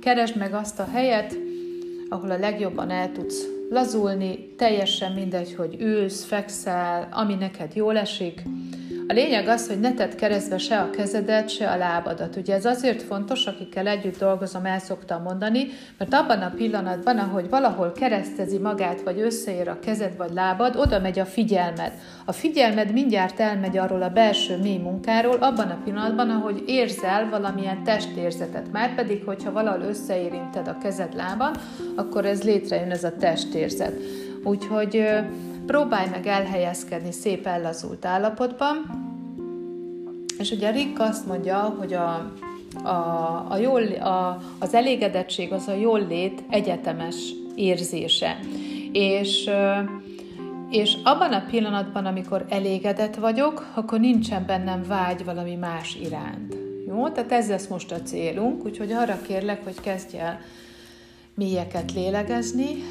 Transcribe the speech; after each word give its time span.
Keresd 0.00 0.36
meg 0.36 0.54
azt 0.54 0.80
a 0.80 0.88
helyet, 0.92 1.36
ahol 2.08 2.30
a 2.30 2.38
legjobban 2.38 2.90
el 2.90 3.12
tudsz 3.12 3.44
lazulni, 3.70 4.54
teljesen 4.56 5.12
mindegy, 5.12 5.54
hogy 5.54 5.76
ülsz, 5.80 6.24
fekszel, 6.24 7.08
ami 7.12 7.34
neked 7.34 7.74
jól 7.74 7.96
esik, 7.96 8.42
a 9.10 9.12
lényeg 9.12 9.48
az, 9.48 9.68
hogy 9.68 9.80
ne 9.80 9.94
tedd 9.94 10.16
keresztbe 10.16 10.58
se 10.58 10.78
a 10.78 10.90
kezedet, 10.90 11.48
se 11.48 11.70
a 11.70 11.76
lábadat. 11.76 12.36
Ugye 12.36 12.54
ez 12.54 12.64
azért 12.64 13.02
fontos, 13.02 13.46
akikkel 13.46 13.86
együtt 13.86 14.18
dolgozom, 14.18 14.64
el 14.64 14.78
szoktam 14.78 15.22
mondani, 15.22 15.66
mert 15.98 16.14
abban 16.14 16.42
a 16.42 16.52
pillanatban, 16.56 17.18
ahogy 17.18 17.48
valahol 17.48 17.92
keresztezi 17.92 18.58
magát, 18.58 19.02
vagy 19.02 19.20
összeér 19.20 19.68
a 19.68 19.78
kezed 19.78 20.16
vagy 20.16 20.32
lábad, 20.32 20.76
oda 20.76 20.98
megy 20.98 21.18
a 21.18 21.24
figyelmed. 21.24 21.92
A 22.24 22.32
figyelmed 22.32 22.92
mindjárt 22.92 23.40
elmegy 23.40 23.76
arról 23.76 24.02
a 24.02 24.08
belső 24.08 24.56
mély 24.56 24.78
munkáról, 24.78 25.36
abban 25.36 25.70
a 25.70 25.80
pillanatban, 25.84 26.30
ahogy 26.30 26.62
érzel 26.66 27.28
valamilyen 27.30 27.84
testérzetet. 27.84 28.72
Már 28.72 28.94
pedig, 28.94 29.22
hogyha 29.24 29.52
valahol 29.52 29.82
összeérinted 29.88 30.68
a 30.68 30.78
kezed 30.82 31.14
lábad, 31.14 31.60
akkor 31.96 32.24
ez 32.24 32.42
létrejön 32.42 32.90
ez 32.90 33.04
a 33.04 33.16
testérzet. 33.16 33.94
Úgyhogy 34.44 35.04
próbálj 35.70 36.08
meg 36.08 36.26
elhelyezkedni 36.26 37.12
szép 37.12 37.46
ellazult 37.46 38.04
állapotban, 38.04 38.76
és 40.38 40.50
ugye 40.50 40.70
Rick 40.70 41.00
azt 41.00 41.26
mondja, 41.26 41.58
hogy 41.78 41.92
a, 41.92 42.32
a, 42.82 43.46
a 43.48 43.56
jól, 43.56 43.82
a, 43.92 44.42
az 44.58 44.74
elégedettség 44.74 45.52
az 45.52 45.68
a 45.68 45.74
jól 45.74 46.06
lét 46.06 46.42
egyetemes 46.48 47.14
érzése. 47.54 48.38
És, 48.92 49.50
és 50.70 50.96
abban 51.04 51.32
a 51.32 51.44
pillanatban, 51.50 52.06
amikor 52.06 52.44
elégedett 52.48 53.14
vagyok, 53.14 53.66
akkor 53.74 54.00
nincsen 54.00 54.44
bennem 54.46 54.82
vágy 54.86 55.24
valami 55.24 55.54
más 55.54 55.98
iránt. 56.02 56.56
Jó? 56.86 57.08
Tehát 57.08 57.32
ez 57.32 57.48
lesz 57.48 57.66
most 57.66 57.92
a 57.92 58.02
célunk, 58.02 58.64
úgyhogy 58.64 58.92
arra 58.92 59.18
kérlek, 59.26 59.64
hogy 59.64 59.80
kezdj 59.80 60.18
el 60.18 60.40
mélyeket 61.34 61.92
lélegezni, 61.92 62.82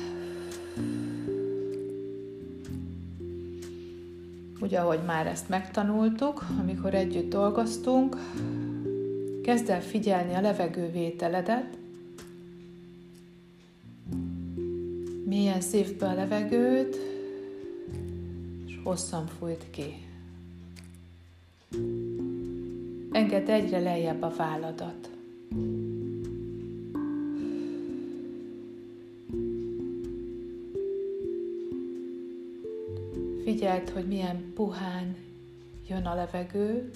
úgy, 4.61 4.75
ahogy 4.75 4.99
már 5.05 5.27
ezt 5.27 5.49
megtanultuk, 5.49 6.45
amikor 6.59 6.93
együtt 6.93 7.29
dolgoztunk, 7.29 8.17
kezd 9.43 9.69
el 9.69 9.81
figyelni 9.81 10.33
a 10.33 10.41
levegővételedet, 10.41 11.77
mélyen 15.25 15.61
szívd 15.61 15.99
be 15.99 16.07
a 16.07 16.13
levegőt, 16.13 16.97
és 18.65 18.79
hosszan 18.83 19.27
fújt 19.27 19.65
ki. 19.69 20.07
Engedd 23.11 23.49
egyre 23.49 23.79
lejjebb 23.79 24.21
a 24.21 24.33
válladat. 24.37 25.09
Figyeld, 33.59 33.89
hogy 33.89 34.07
milyen 34.07 34.51
puhán 34.55 35.15
jön 35.87 36.05
a 36.05 36.15
levegő, 36.15 36.91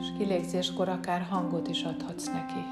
és 0.00 0.06
kilégzéskor 0.18 0.88
akár 0.88 1.22
hangot 1.22 1.68
is 1.68 1.82
adhatsz 1.82 2.26
neki. 2.26 2.64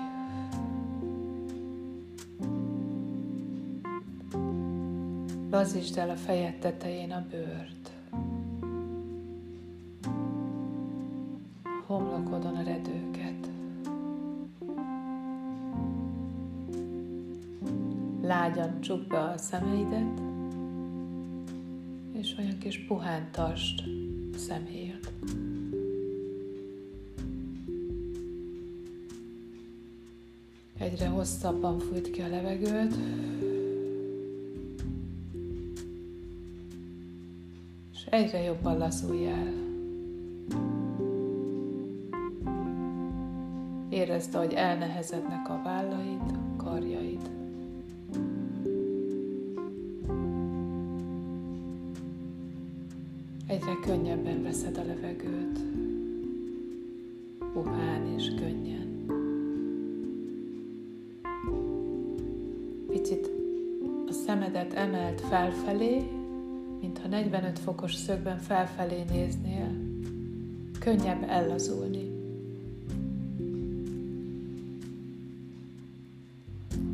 Lazítsd 5.50 5.98
el 5.98 6.10
a 6.10 6.16
fejed 6.16 6.58
tetején 6.58 7.12
a 7.12 7.26
bőrt. 7.30 7.83
Lágyan 18.54 18.80
csukd 18.80 19.08
be 19.08 19.18
a 19.18 19.38
szemeidet, 19.38 20.20
és 22.12 22.34
olyan 22.38 22.58
kis 22.58 22.84
puhán 22.86 23.28
tartsd 23.32 23.80
a 24.34 24.38
szemhéjat. 24.38 25.12
Egyre 30.78 31.06
hosszabban 31.06 31.78
fújt 31.78 32.10
ki 32.10 32.20
a 32.20 32.28
levegőt, 32.28 32.94
és 37.92 38.04
egyre 38.10 38.42
jobban 38.42 38.78
lazulj 38.78 39.26
el. 39.26 39.52
Érezd, 43.88 44.34
hogy 44.34 44.52
elnehezednek 44.52 45.48
a 45.48 45.60
vállaid, 45.64 46.38
karjaid. 46.56 47.43
Egyre 53.64 53.80
könnyebben 53.80 54.42
veszed 54.42 54.76
a 54.76 54.84
levegőt, 54.84 55.58
puhán 57.52 58.06
és 58.16 58.28
könnyen. 58.36 59.06
Picit 62.88 63.30
a 64.08 64.12
szemedet 64.12 64.72
emelt 64.72 65.20
felfelé, 65.20 66.02
mintha 66.80 67.08
45 67.08 67.58
fokos 67.58 67.94
szögben 67.94 68.38
felfelé 68.38 69.02
néznél, 69.10 69.70
könnyebb 70.80 71.22
ellazulni. 71.28 72.10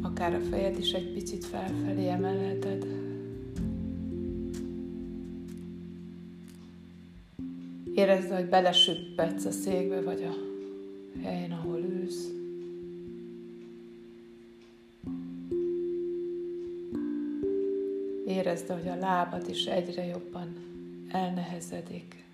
Akár 0.03 0.34
a 0.34 0.41
fejed 0.50 0.78
is 0.78 0.92
egy 0.92 1.12
picit 1.12 1.44
felfelé 1.44 2.09
emelheted. 2.09 3.09
Érezd, 8.00 8.30
hogy 8.30 8.48
belesüppedsz 8.48 9.44
a 9.44 9.50
székbe, 9.50 10.00
vagy 10.00 10.22
a 10.22 10.34
helyen, 11.22 11.52
ahol 11.52 11.78
ülsz. 11.78 12.28
Érezd, 18.26 18.68
hogy 18.68 18.88
a 18.88 18.94
lábad 18.94 19.48
is 19.48 19.64
egyre 19.64 20.04
jobban 20.04 20.56
elnehezedik. 21.08 22.24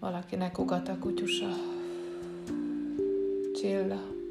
Valakinek 0.00 0.58
ugat 0.58 0.88
a 0.88 0.98
kutyusa. 0.98 1.48
Csilla. 3.54 4.21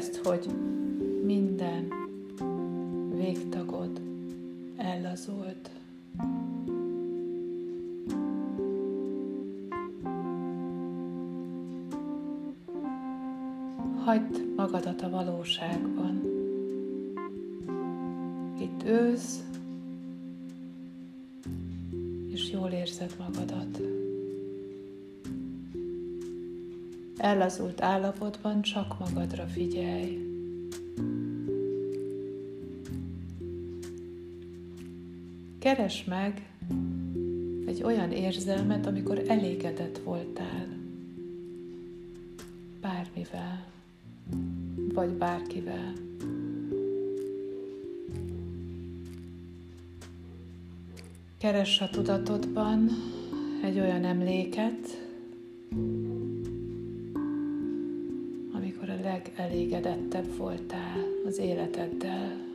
Érezd, 0.00 0.16
hogy 0.26 0.46
minden 1.24 1.92
végtagod 3.14 4.00
ellazult. 4.76 5.70
Hagyd 14.04 14.54
magadat 14.56 15.02
a 15.02 15.10
valóságban. 15.10 16.22
Itt 18.60 18.84
ősz, 18.84 19.44
és 22.28 22.50
jól 22.50 22.70
érzed 22.70 23.14
magadat. 23.18 23.80
Ellazult 27.20 27.82
állapotban 27.82 28.62
csak 28.62 28.98
magadra 28.98 29.44
figyelj. 29.46 30.18
Keres 35.58 36.04
meg 36.04 36.48
egy 37.66 37.82
olyan 37.82 38.12
érzelmet, 38.12 38.86
amikor 38.86 39.22
elégedett 39.26 39.98
voltál 39.98 40.66
bármivel, 42.80 43.66
vagy 44.94 45.10
bárkivel. 45.10 45.92
Keres 51.38 51.80
a 51.80 51.88
tudatodban 51.88 52.90
egy 53.62 53.78
olyan 53.80 54.04
emléket, 54.04 55.09
legelégedettebb 59.10 60.36
voltál 60.36 60.98
az 61.26 61.38
életeddel. 61.38 62.48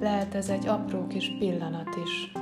Lehet, 0.00 0.34
ez 0.34 0.48
egy 0.48 0.66
apró 0.66 1.06
kis 1.06 1.36
pillanat 1.38 1.96
is. 2.04 2.32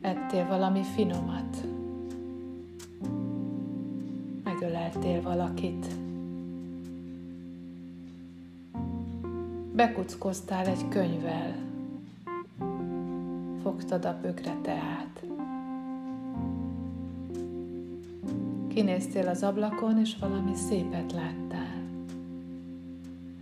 Ettél 0.00 0.46
valami 0.46 0.82
finomat. 0.82 1.66
Megöleltél 4.44 5.22
valakit. 5.22 5.86
Bekuckoztál 9.72 10.66
egy 10.66 10.88
könyvvel. 10.88 11.56
Fogtad 13.62 14.04
a 14.04 14.18
bögre 14.22 14.56
teát. 14.62 15.05
Kinéztél 18.76 19.28
az 19.28 19.42
ablakon, 19.42 19.98
és 19.98 20.16
valami 20.20 20.54
szépet 20.54 21.12
láttál. 21.12 21.82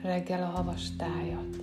Reggel 0.03 0.43
a 0.43 0.47
havas 0.47 0.97
tájat. 0.97 1.63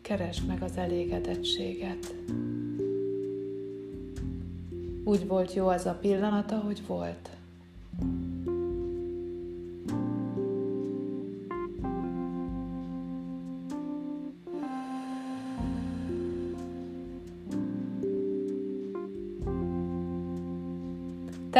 Keresd 0.00 0.46
meg 0.46 0.62
az 0.62 0.76
elégedettséget. 0.76 2.14
Úgy 5.04 5.26
volt 5.26 5.54
jó 5.54 5.68
az 5.68 5.86
a 5.86 5.98
pillanat, 6.00 6.52
ahogy 6.52 6.82
volt. 6.86 7.31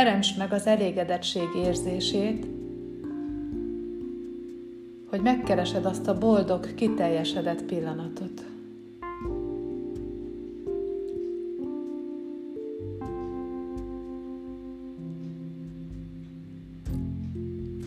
Teremtsd 0.03 0.39
meg 0.39 0.53
az 0.53 0.67
elégedettség 0.67 1.49
érzését, 1.57 2.47
hogy 5.07 5.21
megkeresed 5.21 5.85
azt 5.85 6.09
a 6.09 6.19
boldog, 6.19 6.75
kiteljesedett 6.75 7.63
pillanatot. 7.63 8.45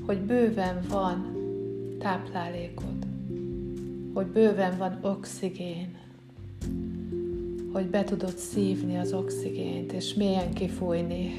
Hogy 0.06 0.20
bőven 0.20 0.80
van 0.90 1.36
táplálékod, 2.00 3.06
hogy 4.14 4.26
bőven 4.26 4.78
van 4.78 5.00
oxigén, 5.02 5.98
hogy 7.74 7.86
be 7.86 8.04
tudod 8.04 8.38
szívni 8.38 8.98
az 8.98 9.14
oxigént, 9.14 9.92
és 9.92 10.14
mélyen 10.14 10.54
kifújni 10.54 11.34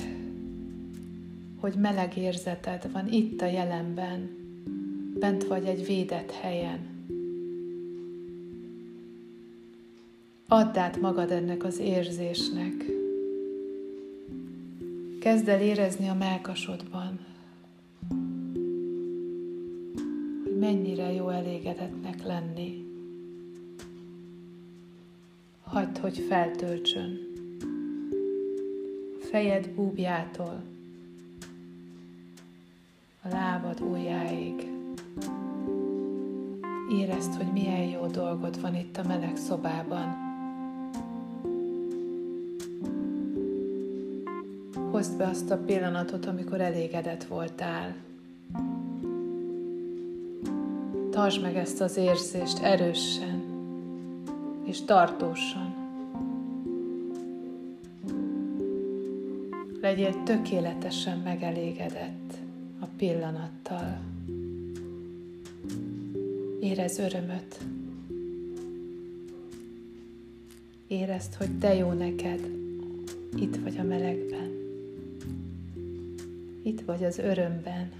hogy 1.60 1.74
meleg 1.74 2.16
érzeted 2.16 2.92
van 2.92 3.08
itt 3.08 3.40
a 3.40 3.46
jelenben, 3.46 4.30
bent 5.18 5.44
vagy 5.44 5.64
egy 5.64 5.86
védett 5.86 6.30
helyen. 6.30 6.94
Add 10.48 10.78
át 10.78 11.00
magad 11.00 11.30
ennek 11.30 11.64
az 11.64 11.78
érzésnek. 11.78 12.84
Kezd 15.20 15.48
el 15.48 15.60
érezni 15.60 16.08
a 16.08 16.14
melkasodban, 16.14 17.20
hogy 20.42 20.58
mennyire 20.58 21.12
jó 21.12 21.28
elégedetnek 21.28 22.24
lenni. 22.24 22.84
Hagyd, 25.62 25.98
hogy 25.98 26.18
feltöltsön. 26.28 27.18
Fejed 29.30 29.68
búbjától 29.68 30.75
a 33.30 33.34
lábad 33.34 33.80
ujjáig. 33.80 34.70
Érezd, 36.90 37.34
hogy 37.34 37.52
milyen 37.52 37.82
jó 37.82 38.06
dolgod 38.06 38.60
van 38.60 38.74
itt 38.74 38.96
a 38.96 39.06
meleg 39.06 39.36
szobában. 39.36 40.24
Hozd 44.90 45.16
be 45.16 45.26
azt 45.26 45.50
a 45.50 45.58
pillanatot, 45.58 46.26
amikor 46.26 46.60
elégedett 46.60 47.24
voltál. 47.24 47.94
Tartsd 51.10 51.42
meg 51.42 51.56
ezt 51.56 51.80
az 51.80 51.96
érzést 51.96 52.58
erősen 52.58 53.44
és 54.64 54.84
tartósan. 54.84 55.74
Legyél 59.80 60.22
tökéletesen 60.22 61.18
megelégedett 61.18 62.25
pillanattal. 62.96 64.00
Érez 66.60 66.98
örömöt. 66.98 67.58
Érezd, 70.86 71.34
hogy 71.34 71.58
te 71.58 71.74
jó 71.74 71.92
neked. 71.92 72.48
Itt 73.36 73.56
vagy 73.56 73.78
a 73.78 73.82
melegben. 73.82 74.50
Itt 76.62 76.80
vagy 76.80 77.04
az 77.04 77.18
örömben. 77.18 77.92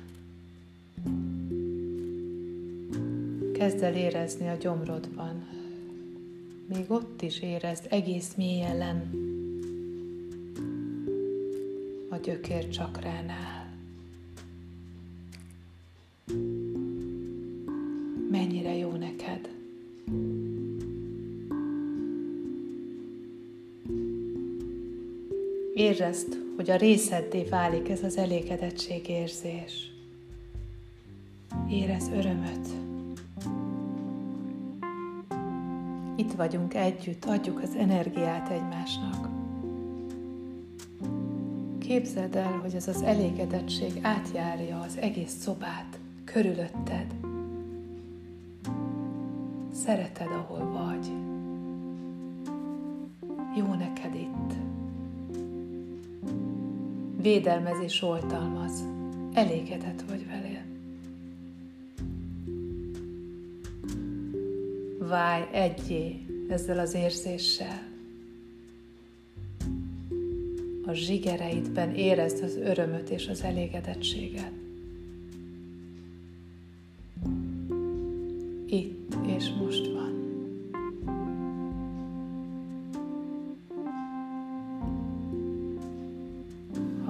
Kezd 3.53 3.83
el 3.83 3.95
érezni 3.95 4.49
a 4.49 4.55
gyomrodban. 4.55 5.45
Még 6.67 6.91
ott 6.91 7.23
is 7.23 7.41
érezd 7.41 7.87
egész 7.91 8.35
mélyen 8.35 9.11
a 12.09 12.17
gyökér 12.17 12.69
csakránál. 12.69 13.66
Érezd, 25.75 26.37
hogy 26.57 26.71
a 26.71 26.77
részeddé 26.77 27.43
válik 27.43 27.89
ez 27.89 28.03
az 28.03 28.17
elégedettség 28.17 29.09
érzés. 29.09 29.91
Érez 31.71 32.09
örömöt. 32.09 32.69
Itt 36.17 36.33
vagyunk 36.33 36.75
együtt, 36.75 37.25
adjuk 37.25 37.61
az 37.63 37.75
energiát 37.75 38.49
egymásnak. 38.49 39.29
Képzeld 41.79 42.37
el, 42.37 42.59
hogy 42.63 42.75
ez 42.75 42.89
az 42.89 43.03
elégedettség 43.03 43.99
átjárja 44.03 44.81
az 44.81 44.97
egész 44.97 45.37
szobát, 45.41 45.99
körülötted. 46.25 47.36
Szereted, 49.85 50.27
ahol 50.27 50.65
vagy. 50.71 51.07
Jó 53.57 53.75
neked 53.75 54.15
itt 54.15 54.55
védelmezés 57.21 58.03
oltalmaz. 58.03 58.85
Elégedett 59.33 60.03
vagy 60.09 60.27
vele. 60.27 60.65
Válj 64.99 65.49
egyé 65.53 66.27
ezzel 66.49 66.79
az 66.79 66.95
érzéssel. 66.95 67.83
A 70.87 70.93
zsigereidben 70.93 71.95
érezd 71.95 72.43
az 72.43 72.57
örömöt 72.57 73.11
és 73.11 73.29
az 73.29 73.43
elégedettséget. 73.43 74.66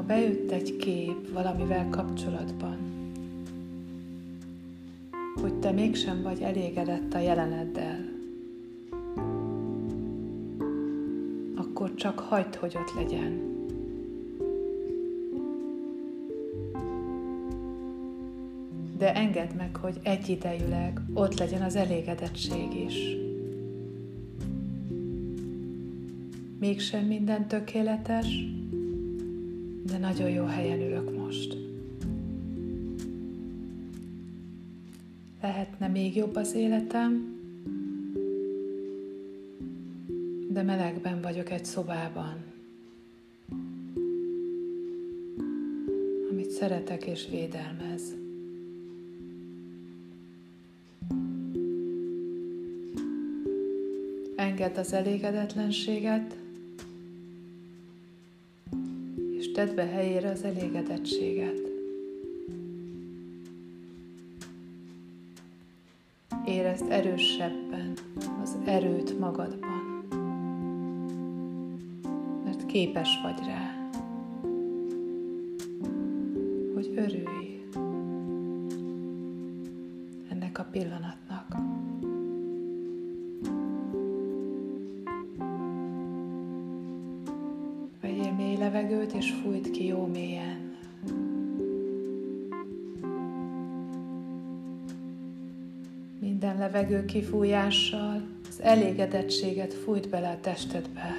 Bejött 0.06 0.50
egy 0.50 0.76
kép 0.76 1.32
valamivel 1.32 1.88
kapcsolatban, 1.90 2.76
hogy 5.40 5.54
te 5.54 5.70
mégsem 5.70 6.22
vagy 6.22 6.40
elégedett 6.40 7.14
a 7.14 7.18
jeleneddel, 7.18 7.98
akkor 11.56 11.94
csak 11.94 12.18
hagyd, 12.18 12.54
hogy 12.54 12.76
ott 12.76 12.94
legyen. 12.94 13.54
De 18.98 19.14
engedd 19.14 19.54
meg, 19.56 19.76
hogy 19.76 20.00
egyidejűleg 20.02 21.00
ott 21.14 21.38
legyen 21.38 21.62
az 21.62 21.76
elégedettség 21.76 22.74
is. 22.86 23.16
Mégsem 26.58 27.04
minden 27.04 27.48
tökéletes, 27.48 28.26
nagyon 30.06 30.30
jó 30.30 30.44
helyen 30.44 30.80
ülök 30.80 31.16
most. 31.16 31.56
Lehetne 35.42 35.88
még 35.88 36.16
jobb 36.16 36.36
az 36.36 36.54
életem, 36.54 37.34
de 40.48 40.62
melegben 40.62 41.20
vagyok 41.20 41.50
egy 41.50 41.64
szobában, 41.64 42.44
ami 46.30 46.46
akit 46.46 46.58
szeretek 46.58 47.06
és 47.06 47.26
védelmez. 47.30 48.02
Engedd 54.36 54.76
az 54.76 54.92
elégedetlenséget, 54.92 56.36
tedd 59.56 59.74
be 59.74 59.86
helyére 59.86 60.30
az 60.30 60.42
elégedettséget. 60.42 61.60
Érezd 66.46 66.90
erősebben 66.90 67.92
az 68.42 68.56
erőt 68.64 69.18
magadban, 69.18 70.04
mert 72.44 72.66
képes 72.66 73.08
vagy 73.22 73.46
rá, 73.46 73.88
hogy 76.74 76.92
örülj 76.96 77.68
ennek 80.28 80.58
a 80.58 80.64
pillanatnak. 80.64 81.25
Levegő 96.88 97.04
kifújással 97.04 98.22
az 98.48 98.60
elégedettséget 98.60 99.74
fújt 99.74 100.08
bele 100.08 100.28
a 100.28 100.40
testedbe. 100.40 101.14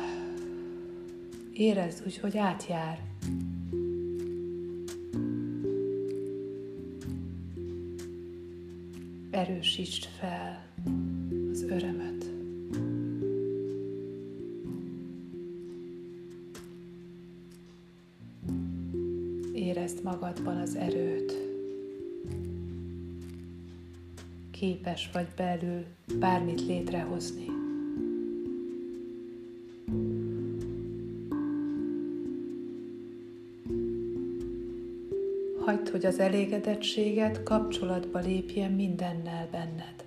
Érezd 1.53 2.03
úgy, 2.05 2.17
hogy 2.17 2.37
átjár. 2.37 2.99
Erősítsd 9.31 10.07
fel 10.19 10.65
az 11.51 11.61
örömöt. 11.63 12.25
Érezd 19.53 20.03
magadban 20.03 20.57
az 20.57 20.75
erőt. 20.75 21.46
Képes 24.59 25.09
vagy 25.13 25.27
belül 25.35 25.85
bármit 26.19 26.65
létrehozni. 26.65 27.45
Hagyd, 35.65 35.89
hogy 35.89 36.05
az 36.05 36.19
elégedettséget 36.19 37.43
kapcsolatba 37.43 38.19
lépjen 38.19 38.71
mindennel 38.71 39.47
benned. 39.51 40.05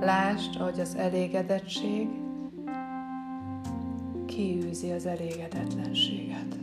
Lásd, 0.00 0.60
ahogy 0.60 0.80
az 0.80 0.94
elégedettség 0.94 2.08
kiűzi 4.26 4.90
az 4.90 5.06
elégedetlenséget. 5.06 6.57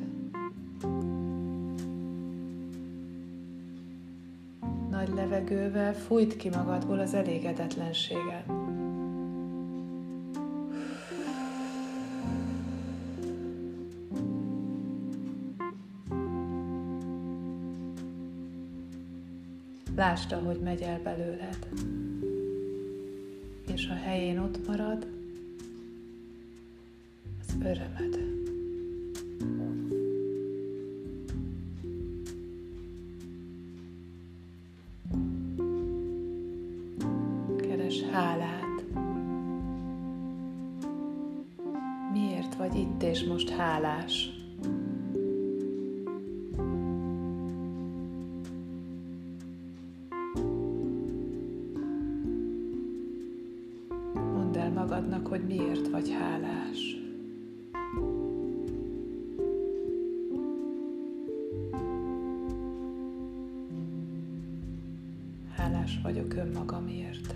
Levegővel 5.50 5.94
fújt 5.94 6.36
ki 6.36 6.50
magadból 6.50 7.00
az 7.00 7.14
elégedetlenséget. 7.14 8.46
Lásd, 19.96 20.32
ahogy 20.32 20.60
megy 20.60 20.82
el 20.82 21.00
belőled, 21.04 21.68
és 23.74 23.88
a 23.88 23.94
helyén 23.94 24.40
ott 24.40 24.68
marad 24.68 25.08
az 27.40 27.56
örömöd. 27.60 28.25
Hálás 65.66 66.00
vagyok 66.04 66.34
önmagamért. 66.34 67.36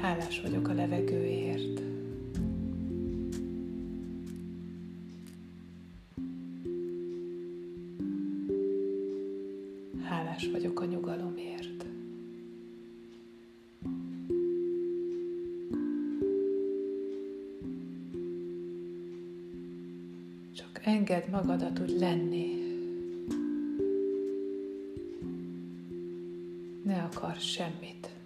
Hálás 0.00 0.40
vagyok 0.40 0.68
a 0.68 0.72
levegőért. 0.72 1.79
Magadat 21.60 21.78
úgy 21.78 21.98
lenni. 21.98 22.58
Ne 26.84 27.02
akar 27.02 27.36
semmit. 27.36 28.19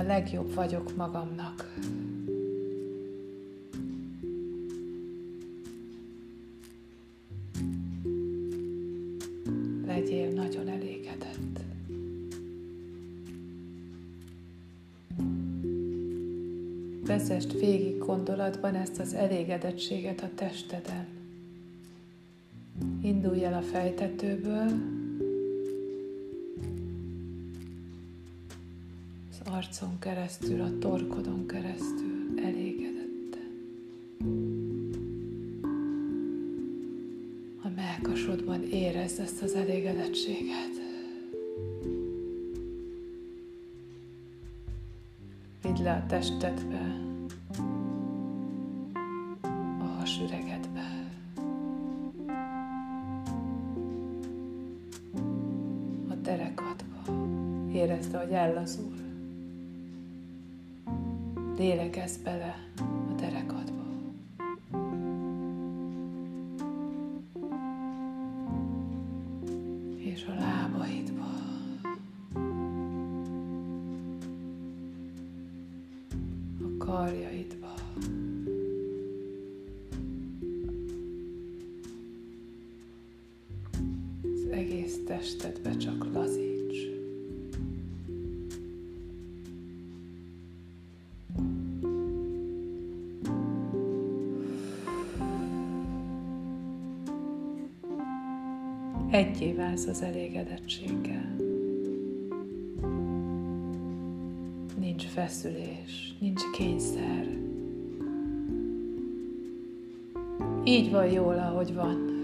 A 0.00 0.02
legjobb 0.02 0.54
vagyok 0.54 0.96
magamnak. 0.96 1.74
Legyél 9.86 10.30
nagyon 10.30 10.68
elégedett. 10.68 11.60
Vezest 17.06 17.52
végig 17.52 17.98
gondolatban 17.98 18.74
ezt 18.74 18.98
az 18.98 19.14
elégedettséget 19.14 20.20
a 20.20 20.30
testeden. 20.34 21.06
Indulj 23.02 23.44
el 23.44 23.54
a 23.54 23.62
fejtetőből, 23.62 24.70
arcon 29.80 29.98
keresztül, 29.98 30.60
a 30.60 30.78
torkodon 30.78 31.46
keresztül 31.46 32.40
elégedetten. 32.44 33.50
A 37.62 37.68
melkasodban 37.76 38.62
érezd 38.62 39.20
ezt 39.20 39.42
az 39.42 39.54
elégedettséget. 39.54 40.74
Vidd 45.62 45.82
le 45.82 45.92
a 45.92 46.06
testedbe, 46.06 47.09
Lélegezz 62.10 62.22
bele 62.22 62.54
a 63.10 63.14
derekadba. 63.14 63.84
És 69.96 70.26
a 70.26 70.34
lábaidba. 70.34 71.24
A 76.58 76.84
karjaidba. 76.84 77.59
Egyé 99.20 99.52
válsz 99.52 99.86
az 99.86 100.02
elégedettséggel. 100.02 101.36
Nincs 104.78 105.04
feszülés, 105.04 106.14
nincs 106.20 106.40
kényszer. 106.56 107.26
Így 110.64 110.90
van 110.90 111.06
jól, 111.06 111.38
ahogy 111.38 111.74
van. 111.74 112.19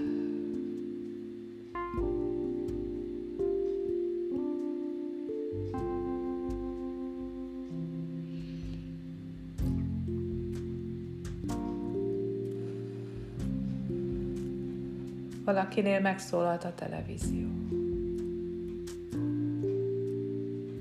Valakinél 15.56 16.00
megszólalt 16.00 16.64
a 16.64 16.74
televízió. 16.74 17.46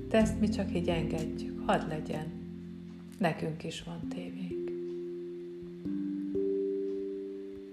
De 0.08 0.18
ezt 0.18 0.40
mi 0.40 0.48
csak 0.48 0.74
így 0.74 0.88
engedjük, 0.88 1.66
hadd 1.66 1.88
legyen. 1.88 2.26
Nekünk 3.18 3.64
is 3.64 3.82
van 3.82 4.08
tévénk. 4.08 4.70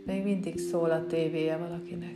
Még 0.05 0.23
mindig 0.23 0.59
szól 0.59 0.91
a 0.91 1.05
tévéje 1.05 1.57
valakinek. 1.57 2.15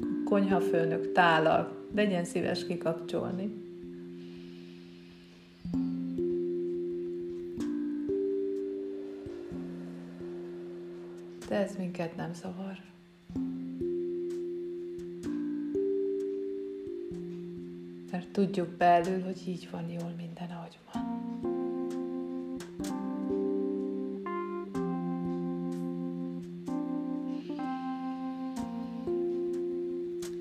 A 0.00 0.24
konyhafőnök 0.24 1.12
tálal, 1.12 1.86
legyen 1.94 2.24
szíves 2.24 2.66
kikapcsolni. 2.66 3.69
Ez 11.60 11.76
minket 11.78 12.16
nem 12.16 12.32
zavar. 12.34 12.78
Mert 18.10 18.28
tudjuk 18.28 18.68
belül, 18.68 19.22
hogy 19.22 19.42
így 19.46 19.68
van 19.70 19.88
jól 19.88 20.14
minden, 20.16 20.50
ahogy 20.50 20.78
van. 20.92 21.18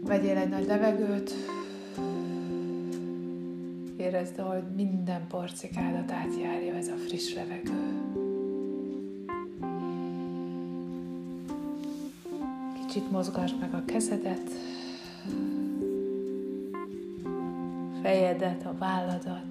Vegyél 0.03 0.37
egy 0.37 0.49
nagy 0.49 0.65
levegőt, 0.65 1.33
érezd, 3.97 4.39
hogy 4.39 4.63
minden 4.75 5.27
porcikádat 5.27 6.11
átjárja 6.11 6.75
ez 6.75 6.87
a 6.87 6.95
friss 6.95 7.33
levegő. 7.33 8.18
Kicsit 12.89 13.11
mozgasd 13.11 13.59
meg 13.59 13.73
a 13.73 13.85
kezedet, 13.85 14.51
fejedet, 18.01 18.65
a 18.65 18.75
válladat. 18.77 19.45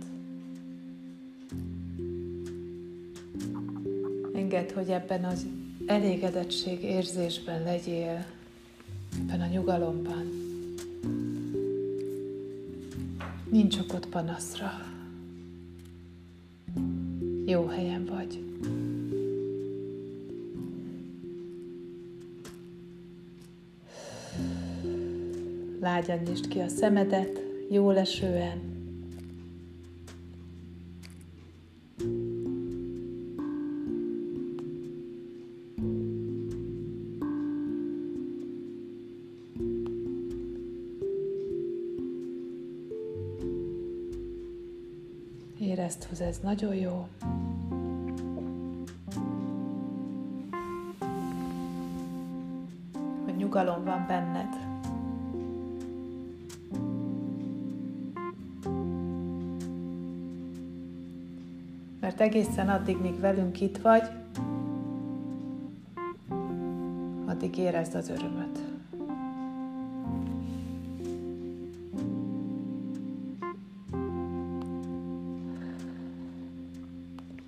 Engedd, 4.35 4.73
hogy 4.73 4.91
ebben 4.91 5.25
az 5.25 5.47
elégedettség 5.87 6.83
érzésben 6.83 7.63
legyél, 7.63 8.25
ebben 9.19 9.41
a 9.41 9.47
nyugalomban. 9.47 10.27
Nincs 13.51 13.79
okot 13.79 14.07
panaszra. 14.07 14.71
Jó 17.47 17.67
helyen 17.67 18.05
vagy. 18.05 18.45
Lágyan 25.81 26.19
nyisd 26.19 26.49
ki 26.49 26.59
a 26.61 26.69
szemedet, 26.69 27.41
jó 27.71 27.91
lesően. 27.91 28.77
Érezd, 45.59 46.05
hogy 46.05 46.21
ez 46.21 46.39
nagyon 46.43 46.75
jó. 46.75 47.09
Hogy 53.25 53.37
nyugalom 53.37 53.85
van 53.85 54.05
benned. 54.09 54.68
Mert 62.09 62.21
egészen 62.21 62.69
addig, 62.69 62.97
míg 63.01 63.21
velünk 63.21 63.61
itt 63.61 63.79
vagy, 63.79 64.03
addig 67.27 67.57
érezd 67.59 67.95
az 67.95 68.09
örömöt. 68.09 68.59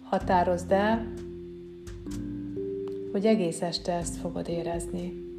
Határozd 0.03 0.73
el, 0.73 1.13
hogy 3.13 3.27
egész 3.27 3.63
este 3.63 3.93
ezt 3.93 4.17
fogod 4.17 4.49
érezni. 4.49 5.30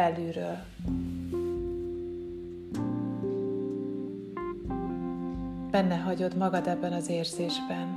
Belülről. 0.00 0.58
Benne 5.70 5.96
hagyod 5.96 6.36
magad 6.36 6.66
ebben 6.66 6.92
az 6.92 7.08
érzésben. 7.08 7.88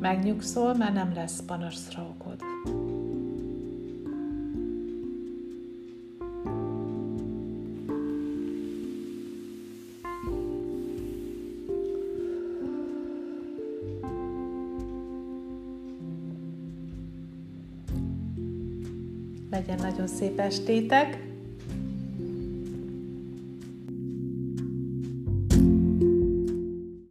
Megnyugszol, 0.00 0.74
mert 0.74 0.94
nem 0.94 1.12
lesz 1.14 1.42
panaszra 1.46 2.02
Legyen 19.66 19.86
nagyon 19.86 20.06
szép 20.06 20.40
estétek! 20.40 21.25